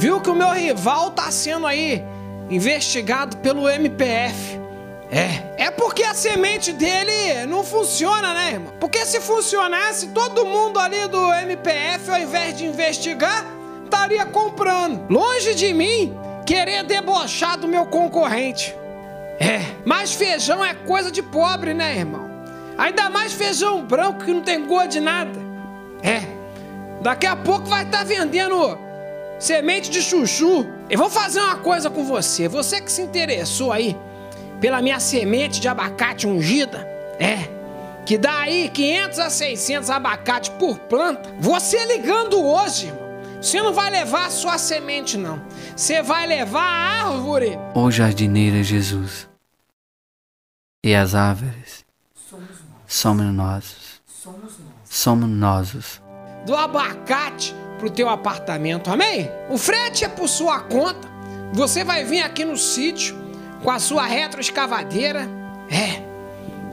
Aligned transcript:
viu 0.00 0.18
que 0.18 0.30
o 0.30 0.34
meu 0.34 0.48
rival 0.48 1.10
tá 1.10 1.30
sendo 1.30 1.66
aí 1.66 2.02
investigado 2.48 3.36
pelo 3.36 3.68
MPF. 3.68 4.58
É, 5.10 5.64
é 5.66 5.70
porque 5.70 6.02
a 6.02 6.14
semente 6.14 6.72
dele 6.72 7.44
não 7.46 7.62
funciona, 7.62 8.32
né, 8.32 8.52
irmão? 8.52 8.72
Porque 8.80 9.04
se 9.04 9.20
funcionasse, 9.20 10.08
todo 10.08 10.46
mundo 10.46 10.78
ali 10.78 11.06
do 11.06 11.34
MPF, 11.34 12.10
ao 12.10 12.18
invés 12.18 12.56
de 12.56 12.64
investigar, 12.64 13.44
estaria 13.84 14.24
comprando. 14.24 15.06
Longe 15.10 15.54
de 15.54 15.74
mim 15.74 16.16
querer 16.46 16.82
debochar 16.84 17.58
do 17.58 17.68
meu 17.68 17.84
concorrente. 17.84 18.74
É, 19.38 19.60
mas 19.84 20.14
feijão 20.14 20.64
é 20.64 20.72
coisa 20.72 21.10
de 21.10 21.22
pobre, 21.22 21.74
né, 21.74 21.98
irmão? 21.98 22.30
Ainda 22.78 23.10
mais 23.10 23.34
feijão 23.34 23.84
branco 23.84 24.24
que 24.24 24.32
não 24.32 24.40
tem 24.40 24.64
gosto 24.64 24.92
de 24.92 25.00
nada. 25.00 25.38
É, 26.02 26.22
daqui 27.02 27.26
a 27.26 27.36
pouco 27.36 27.66
vai 27.66 27.82
estar 27.84 27.98
tá 27.98 28.04
vendendo 28.04 28.89
semente 29.40 29.90
de 29.90 30.02
chuchu. 30.02 30.66
Eu 30.88 30.98
vou 30.98 31.10
fazer 31.10 31.40
uma 31.40 31.56
coisa 31.56 31.90
com 31.90 32.04
você. 32.04 32.46
Você 32.46 32.80
que 32.80 32.92
se 32.92 33.02
interessou 33.02 33.72
aí 33.72 33.96
pela 34.60 34.82
minha 34.82 35.00
semente 35.00 35.58
de 35.58 35.66
abacate 35.66 36.26
ungida, 36.26 36.86
é, 37.18 37.48
que 38.04 38.18
dá 38.18 38.40
aí 38.40 38.68
500 38.68 39.18
a 39.18 39.30
600 39.30 39.90
abacate 39.90 40.50
por 40.52 40.78
planta. 40.80 41.34
Você 41.40 41.84
ligando 41.86 42.44
hoje, 42.44 42.88
irmão, 42.88 43.10
você 43.40 43.62
não 43.62 43.72
vai 43.72 43.90
levar 43.90 44.26
a 44.26 44.30
sua 44.30 44.58
semente, 44.58 45.16
não. 45.16 45.42
Você 45.74 46.02
vai 46.02 46.26
levar 46.26 46.62
a 46.62 47.06
árvore. 47.06 47.58
Ô 47.74 47.90
jardineira 47.90 48.62
Jesus, 48.62 49.26
e 50.84 50.94
as 50.94 51.14
árvores 51.14 51.84
somos 52.86 53.24
nós. 53.34 54.00
Somos 54.84 55.28
nós. 55.30 56.02
Do 56.44 56.56
abacate 56.56 57.54
pro 57.80 57.90
teu 57.90 58.10
apartamento, 58.10 58.90
amém? 58.90 59.30
O 59.48 59.56
frete 59.56 60.04
é 60.04 60.08
por 60.08 60.28
sua 60.28 60.60
conta. 60.60 61.08
Você 61.54 61.82
vai 61.82 62.04
vir 62.04 62.20
aqui 62.20 62.44
no 62.44 62.56
sítio 62.56 63.18
com 63.64 63.70
a 63.70 63.78
sua 63.78 64.04
retroescavadeira, 64.04 65.26
é, 65.70 66.02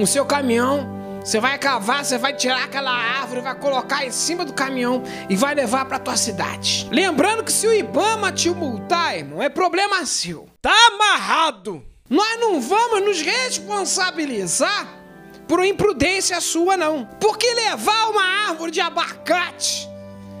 no 0.00 0.06
seu 0.06 0.24
caminhão. 0.24 0.92
Você 1.22 1.38
vai 1.38 1.58
cavar, 1.58 2.04
você 2.04 2.16
vai 2.18 2.34
tirar 2.34 2.64
aquela 2.64 2.90
árvore, 2.90 3.42
vai 3.42 3.54
colocar 3.54 4.04
em 4.04 4.10
cima 4.10 4.44
do 4.44 4.52
caminhão 4.52 5.02
e 5.28 5.36
vai 5.36 5.54
levar 5.54 5.84
para 5.84 5.98
tua 5.98 6.16
cidade. 6.16 6.88
Lembrando 6.90 7.44
que 7.44 7.52
se 7.52 7.66
o 7.66 7.72
Ibama 7.72 8.32
te 8.32 8.48
multar, 8.50 9.16
irmão, 9.16 9.42
é 9.42 9.48
problema 9.48 10.04
seu. 10.06 10.48
Tá 10.60 10.74
amarrado. 10.92 11.84
Nós 12.08 12.40
não 12.40 12.60
vamos 12.60 13.02
nos 13.02 13.20
responsabilizar 13.20 14.86
por 15.46 15.64
imprudência 15.64 16.40
sua, 16.40 16.76
não. 16.76 17.08
Porque 17.20 17.52
levar 17.54 18.10
uma 18.10 18.24
árvore 18.48 18.70
de 18.70 18.80
abacate 18.80 19.93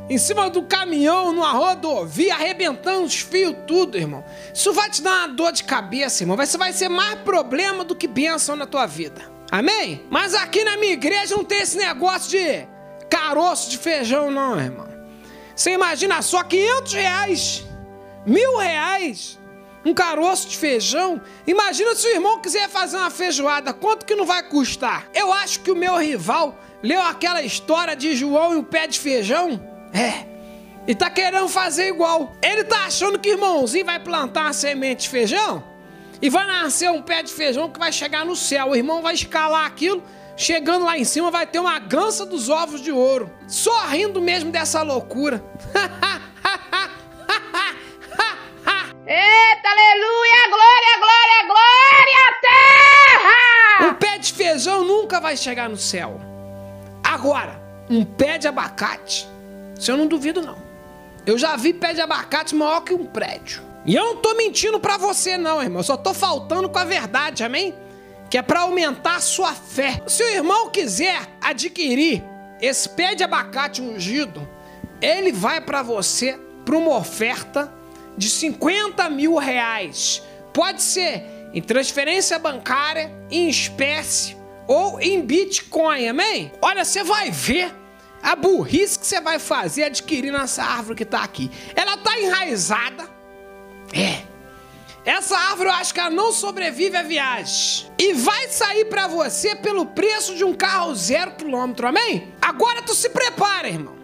em 0.08 0.18
cima 0.18 0.50
do 0.50 0.62
caminhão, 0.62 1.32
numa 1.32 1.52
rodovia, 1.52 2.34
arrebentando 2.34 3.04
os 3.04 3.20
fios, 3.20 3.56
tudo, 3.66 3.96
irmão. 3.96 4.24
Isso 4.52 4.72
vai 4.72 4.90
te 4.90 5.02
dar 5.02 5.26
uma 5.26 5.28
dor 5.28 5.52
de 5.52 5.64
cabeça, 5.64 6.22
irmão. 6.22 6.40
Isso 6.42 6.58
vai 6.58 6.72
ser 6.72 6.88
mais 6.88 7.18
problema 7.20 7.84
do 7.84 7.94
que 7.94 8.06
bênção 8.06 8.54
na 8.54 8.66
tua 8.66 8.86
vida. 8.86 9.22
Amém? 9.50 10.04
Mas 10.10 10.34
aqui 10.34 10.64
na 10.64 10.76
minha 10.76 10.92
igreja 10.92 11.36
não 11.36 11.44
tem 11.44 11.60
esse 11.60 11.76
negócio 11.76 12.30
de 12.30 12.66
caroço 13.08 13.70
de 13.70 13.78
feijão, 13.78 14.30
não, 14.30 14.58
irmão. 14.60 14.88
Você 15.54 15.70
imagina 15.70 16.20
só 16.20 16.42
500 16.42 16.92
reais, 16.92 17.64
mil 18.26 18.58
reais, 18.58 19.38
um 19.84 19.94
caroço 19.94 20.48
de 20.48 20.58
feijão. 20.58 21.22
Imagina 21.46 21.94
se 21.94 22.06
o 22.08 22.10
irmão 22.10 22.40
quiser 22.40 22.68
fazer 22.68 22.96
uma 22.96 23.10
feijoada, 23.10 23.72
quanto 23.72 24.04
que 24.04 24.14
não 24.14 24.26
vai 24.26 24.42
custar? 24.42 25.08
Eu 25.14 25.32
acho 25.32 25.60
que 25.60 25.70
o 25.70 25.76
meu 25.76 25.96
rival 25.96 26.58
leu 26.82 27.00
aquela 27.00 27.42
história 27.42 27.94
de 27.94 28.14
João 28.16 28.54
e 28.54 28.56
o 28.56 28.64
pé 28.64 28.86
de 28.86 28.98
feijão 28.98 29.73
é. 29.94 30.26
E 30.86 30.94
tá 30.94 31.08
querendo 31.08 31.48
fazer 31.48 31.88
igual. 31.88 32.32
Ele 32.42 32.64
tá 32.64 32.84
achando 32.84 33.18
que 33.18 33.30
o 33.30 33.32
irmãozinho 33.32 33.86
vai 33.86 33.98
plantar 33.98 34.42
uma 34.42 34.52
semente 34.52 35.04
de 35.04 35.08
feijão 35.08 35.64
e 36.20 36.28
vai 36.28 36.46
nascer 36.46 36.90
um 36.90 37.00
pé 37.00 37.22
de 37.22 37.32
feijão 37.32 37.70
que 37.70 37.78
vai 37.78 37.92
chegar 37.92 38.24
no 38.26 38.36
céu. 38.36 38.70
O 38.70 38.76
irmão 38.76 39.00
vai 39.00 39.14
escalar 39.14 39.64
aquilo, 39.64 40.02
chegando 40.36 40.84
lá 40.84 40.98
em 40.98 41.04
cima 41.04 41.30
vai 41.30 41.46
ter 41.46 41.58
uma 41.58 41.78
gança 41.78 42.26
dos 42.26 42.48
ovos 42.48 42.80
de 42.82 42.92
ouro. 42.92 43.30
Só 43.46 43.86
rindo 43.86 44.20
mesmo 44.20 44.50
dessa 44.50 44.82
loucura. 44.82 45.42
Eita, 49.06 49.68
aleluia, 49.68 50.48
glória, 50.48 50.98
glória, 50.98 51.46
glória, 51.46 52.40
terra! 52.40 53.88
Um 53.90 53.94
pé 53.94 54.16
de 54.16 54.32
feijão 54.32 54.82
nunca 54.82 55.20
vai 55.20 55.36
chegar 55.36 55.68
no 55.68 55.76
céu. 55.76 56.18
Agora, 57.02 57.60
um 57.90 58.02
pé 58.02 58.38
de 58.38 58.48
abacate 58.48 59.28
isso 59.78 59.90
eu 59.90 59.96
não 59.96 60.06
duvido, 60.06 60.40
não. 60.42 60.56
Eu 61.26 61.38
já 61.38 61.56
vi 61.56 61.72
pé 61.72 61.94
de 61.94 62.00
abacate 62.00 62.54
maior 62.54 62.80
que 62.80 62.92
um 62.92 63.06
prédio. 63.06 63.62
E 63.86 63.94
eu 63.94 64.04
não 64.04 64.16
tô 64.16 64.34
mentindo 64.34 64.80
para 64.80 64.96
você, 64.96 65.36
não, 65.36 65.62
irmão. 65.62 65.80
Eu 65.80 65.84
só 65.84 65.96
tô 65.96 66.14
faltando 66.14 66.68
com 66.68 66.78
a 66.78 66.84
verdade, 66.84 67.44
amém? 67.44 67.74
Que 68.30 68.38
é 68.38 68.42
para 68.42 68.60
aumentar 68.60 69.16
a 69.16 69.20
sua 69.20 69.52
fé. 69.52 70.02
Se 70.06 70.22
o 70.22 70.28
irmão 70.28 70.70
quiser 70.70 71.28
adquirir 71.40 72.22
esse 72.60 72.88
pé 72.88 73.14
de 73.14 73.22
abacate 73.22 73.82
ungido, 73.82 74.46
ele 75.00 75.32
vai 75.32 75.60
para 75.60 75.82
você 75.82 76.38
para 76.64 76.76
uma 76.76 76.96
oferta 76.96 77.72
de 78.16 78.28
50 78.28 79.08
mil 79.10 79.36
reais. 79.36 80.22
Pode 80.52 80.82
ser 80.82 81.22
em 81.52 81.60
transferência 81.60 82.38
bancária, 82.38 83.12
em 83.30 83.48
espécie 83.48 84.36
ou 84.66 85.00
em 85.00 85.20
Bitcoin, 85.20 86.08
amém? 86.08 86.50
Olha, 86.62 86.84
você 86.84 87.04
vai 87.04 87.30
ver 87.30 87.74
a 88.24 88.34
burrice 88.34 88.98
que 88.98 89.06
você 89.06 89.20
vai 89.20 89.38
fazer 89.38 89.84
adquirindo 89.84 90.38
essa 90.38 90.64
árvore 90.64 90.96
que 90.96 91.02
está 91.02 91.22
aqui. 91.22 91.50
Ela 91.76 91.94
está 91.94 92.18
enraizada. 92.18 93.06
É. 93.92 94.22
Essa 95.04 95.36
árvore 95.36 95.68
eu 95.68 95.74
acho 95.74 95.92
que 95.92 96.00
ela 96.00 96.08
não 96.08 96.32
sobrevive 96.32 96.96
à 96.96 97.02
viagem. 97.02 97.92
E 97.98 98.14
vai 98.14 98.48
sair 98.48 98.86
para 98.86 99.06
você 99.06 99.54
pelo 99.54 99.84
preço 99.84 100.34
de 100.34 100.42
um 100.42 100.54
carro 100.54 100.94
zero 100.94 101.32
quilômetro, 101.32 101.86
amém? 101.86 102.32
Agora 102.40 102.80
tu 102.80 102.94
se 102.94 103.10
prepara, 103.10 103.68
irmão. 103.68 103.94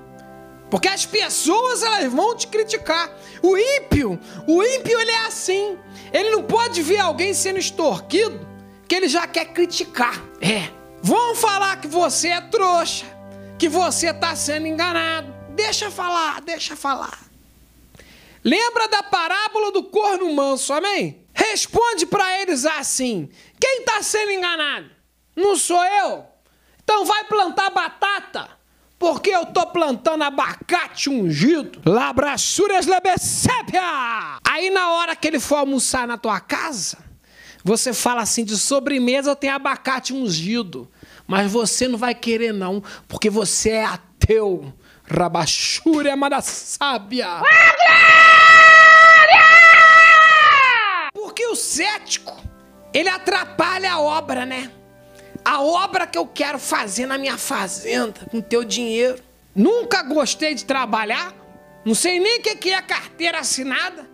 Porque 0.71 0.87
as 0.87 1.07
pessoas 1.07 1.83
elas 1.83 2.13
vão 2.13 2.37
te 2.37 2.47
criticar. 2.47 3.11
O 3.43 3.57
ímpio, 3.57 4.21
o 4.47 4.63
ímpio 4.63 5.01
ele 5.01 5.11
é 5.11 5.27
assim. 5.27 5.79
Ele 6.13 6.31
não 6.31 6.43
pode 6.43 6.83
ver 6.83 6.99
alguém 6.99 7.33
sendo 7.33 7.59
extorquido 7.59 8.47
que 8.87 8.95
ele 8.95 9.09
já 9.09 9.27
quer 9.27 9.47
criticar. 9.47 10.23
É. 10.43 10.69
Vão 11.03 11.35
falar 11.35 11.81
que 11.81 11.89
você 11.89 12.29
é 12.29 12.41
trouxa 12.43 13.20
que 13.61 13.69
você 13.69 14.09
está 14.09 14.35
sendo 14.35 14.67
enganado. 14.67 15.31
Deixa 15.51 15.91
falar, 15.91 16.41
deixa 16.41 16.75
falar. 16.75 17.21
Lembra 18.43 18.89
da 18.89 19.03
parábola 19.03 19.71
do 19.71 19.85
corno 19.85 20.35
manso, 20.35 20.73
amém? 20.73 21.23
Responde 21.35 22.07
para 22.07 22.41
eles 22.41 22.65
assim: 22.65 23.29
quem 23.61 23.81
está 23.81 24.03
sendo 24.03 24.33
enganado? 24.33 24.91
Não 25.37 25.57
sou 25.57 25.85
eu? 25.85 26.25
Então 26.83 27.05
vai 27.05 27.25
plantar 27.25 27.69
batata, 27.69 28.49
porque 28.99 29.29
eu 29.29 29.45
tô 29.45 29.67
plantando 29.67 30.25
abacate 30.25 31.11
ungido. 31.11 31.83
Labraçuras 31.85 32.87
lebecépia! 32.87 33.83
Aí 34.43 34.71
na 34.71 34.91
hora 34.93 35.15
que 35.15 35.29
ele 35.29 35.39
for 35.39 35.57
almoçar 35.57 36.09
na 36.09 36.17
tua 36.17 36.41
casa, 36.41 36.97
você 37.63 37.93
fala 37.93 38.23
assim: 38.23 38.43
de 38.43 38.57
sobremesa 38.57 39.37
tenho 39.37 39.55
abacate 39.55 40.15
ungido. 40.15 40.91
Mas 41.31 41.53
você 41.53 41.87
não 41.87 41.97
vai 41.97 42.13
querer, 42.13 42.53
não, 42.53 42.83
porque 43.07 43.31
você 43.31 43.71
é 43.71 43.85
ateu. 43.85 44.75
Rabachúria 45.05 46.15
amada 46.15 46.41
sábia. 46.41 47.41
Porque 51.15 51.47
o 51.47 51.55
cético, 51.55 52.37
ele 52.93 53.09
atrapalha 53.09 53.93
a 53.93 54.01
obra, 54.01 54.45
né? 54.45 54.73
A 55.45 55.63
obra 55.63 56.05
que 56.05 56.19
eu 56.19 56.27
quero 56.27 56.59
fazer 56.59 57.07
na 57.07 57.17
minha 57.17 57.39
fazenda, 57.39 58.27
com 58.29 58.41
teu 58.41 58.65
dinheiro. 58.65 59.23
Nunca 59.55 60.03
gostei 60.03 60.53
de 60.57 60.65
trabalhar, 60.65 61.33
não 61.85 61.95
sei 61.95 62.19
nem 62.19 62.41
o 62.41 62.43
que 62.43 62.71
é 62.71 62.83
carteira 62.83 63.39
assinada. 63.39 64.05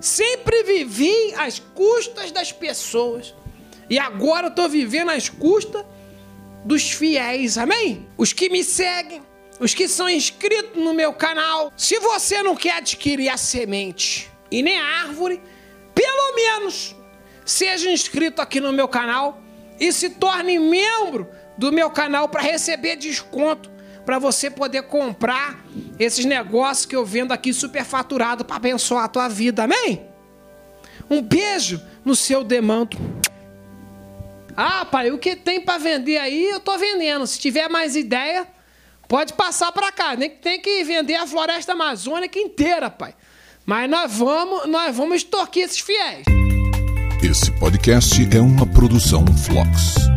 Sempre 0.00 0.64
vivi 0.64 1.32
às 1.38 1.60
custas 1.60 2.32
das 2.32 2.50
pessoas. 2.50 3.32
E 3.88 4.00
agora 4.00 4.48
eu 4.48 4.50
estou 4.50 4.68
vivendo 4.68 5.10
às 5.10 5.28
custas 5.28 5.84
dos 6.66 6.90
fiéis, 6.90 7.56
amém? 7.56 8.08
Os 8.18 8.32
que 8.32 8.50
me 8.50 8.64
seguem, 8.64 9.22
os 9.60 9.72
que 9.72 9.86
são 9.86 10.10
inscritos 10.10 10.82
no 10.82 10.92
meu 10.92 11.12
canal. 11.12 11.72
Se 11.76 11.98
você 12.00 12.42
não 12.42 12.56
quer 12.56 12.78
adquirir 12.78 13.28
a 13.28 13.36
semente 13.36 14.28
e 14.50 14.62
nem 14.62 14.78
a 14.78 14.84
árvore, 15.02 15.40
pelo 15.94 16.34
menos 16.34 16.96
seja 17.44 17.88
inscrito 17.88 18.42
aqui 18.42 18.58
no 18.58 18.72
meu 18.72 18.88
canal 18.88 19.40
e 19.78 19.92
se 19.92 20.10
torne 20.10 20.58
membro 20.58 21.28
do 21.56 21.70
meu 21.70 21.88
canal 21.88 22.28
para 22.28 22.42
receber 22.42 22.96
desconto 22.96 23.70
para 24.04 24.18
você 24.18 24.50
poder 24.50 24.82
comprar 24.82 25.64
esses 25.98 26.24
negócios 26.24 26.86
que 26.86 26.96
eu 26.96 27.04
vendo 27.04 27.32
aqui 27.32 27.52
superfaturado 27.52 28.44
para 28.44 28.56
abençoar 28.56 29.04
a 29.04 29.08
tua 29.08 29.28
vida. 29.28 29.64
Amém? 29.64 30.06
Um 31.08 31.22
beijo 31.22 31.80
no 32.04 32.14
seu 32.14 32.42
demando. 32.42 32.96
Ah, 34.56 34.86
pai, 34.86 35.10
o 35.10 35.18
que 35.18 35.36
tem 35.36 35.60
para 35.60 35.76
vender 35.76 36.16
aí, 36.16 36.48
eu 36.48 36.60
tô 36.60 36.78
vendendo. 36.78 37.26
Se 37.26 37.38
tiver 37.38 37.68
mais 37.68 37.94
ideia, 37.94 38.46
pode 39.06 39.34
passar 39.34 39.70
para 39.70 39.92
cá. 39.92 40.16
Nem 40.16 40.30
que 40.30 40.36
tem 40.36 40.58
que 40.60 40.82
vender 40.82 41.16
a 41.16 41.26
floresta 41.26 41.72
amazônica 41.72 42.38
inteira, 42.38 42.88
pai. 42.88 43.14
Mas 43.66 43.90
nós 43.90 44.16
vamos, 44.16 44.66
nós 44.66 44.96
vamos 44.96 45.16
extorquir 45.16 45.64
esses 45.64 45.80
fiéis. 45.80 46.24
Esse 47.22 47.50
podcast 47.58 48.14
é 48.34 48.40
uma 48.40 48.66
produção 48.66 49.24
Flux. 49.44 50.15